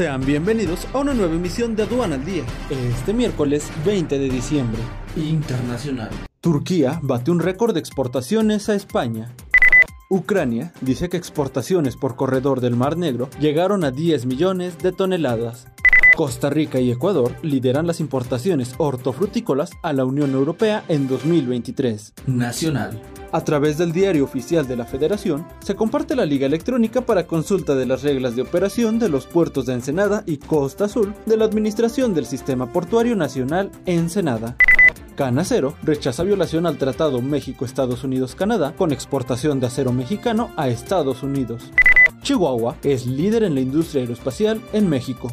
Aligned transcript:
Sean 0.00 0.24
bienvenidos 0.24 0.86
a 0.94 1.00
una 1.00 1.12
nueva 1.12 1.34
emisión 1.34 1.76
de 1.76 1.82
Aduana 1.82 2.14
al 2.14 2.24
Día, 2.24 2.42
este 2.70 3.12
miércoles 3.12 3.70
20 3.84 4.18
de 4.18 4.30
diciembre. 4.30 4.80
Internacional. 5.14 6.08
Turquía 6.40 6.98
bate 7.02 7.30
un 7.30 7.38
récord 7.38 7.74
de 7.74 7.80
exportaciones 7.80 8.70
a 8.70 8.74
España. 8.74 9.30
Ucrania 10.08 10.72
dice 10.80 11.10
que 11.10 11.18
exportaciones 11.18 11.96
por 11.96 12.16
corredor 12.16 12.62
del 12.62 12.76
Mar 12.76 12.96
Negro 12.96 13.28
llegaron 13.40 13.84
a 13.84 13.90
10 13.90 14.24
millones 14.24 14.78
de 14.78 14.92
toneladas. 14.92 15.68
Costa 16.16 16.48
Rica 16.48 16.80
y 16.80 16.90
Ecuador 16.90 17.36
lideran 17.42 17.86
las 17.86 18.00
importaciones 18.00 18.76
hortofrutícolas 18.78 19.72
a 19.82 19.92
la 19.92 20.06
Unión 20.06 20.32
Europea 20.32 20.82
en 20.88 21.08
2023. 21.08 22.14
Nacional. 22.26 22.98
A 23.32 23.44
través 23.44 23.78
del 23.78 23.92
diario 23.92 24.24
oficial 24.24 24.66
de 24.66 24.74
la 24.76 24.84
Federación, 24.84 25.46
se 25.60 25.76
comparte 25.76 26.16
la 26.16 26.26
liga 26.26 26.46
electrónica 26.46 27.02
para 27.02 27.28
consulta 27.28 27.76
de 27.76 27.86
las 27.86 28.02
reglas 28.02 28.34
de 28.34 28.42
operación 28.42 28.98
de 28.98 29.08
los 29.08 29.26
puertos 29.26 29.66
de 29.66 29.74
Ensenada 29.74 30.24
y 30.26 30.38
Costa 30.38 30.86
Azul 30.86 31.14
de 31.26 31.36
la 31.36 31.44
Administración 31.44 32.12
del 32.12 32.26
Sistema 32.26 32.72
Portuario 32.72 33.14
Nacional 33.14 33.70
Ensenada. 33.86 34.56
Canacero 35.14 35.74
rechaza 35.84 36.24
violación 36.24 36.66
al 36.66 36.76
Tratado 36.76 37.22
México-Estados 37.22 38.02
Unidos-Canadá 38.02 38.74
con 38.76 38.90
exportación 38.90 39.60
de 39.60 39.66
acero 39.68 39.92
mexicano 39.92 40.50
a 40.56 40.68
Estados 40.68 41.22
Unidos. 41.22 41.70
Chihuahua 42.22 42.76
es 42.82 43.06
líder 43.06 43.44
en 43.44 43.54
la 43.54 43.60
industria 43.60 44.00
aeroespacial 44.00 44.60
en 44.72 44.88
México. 44.88 45.32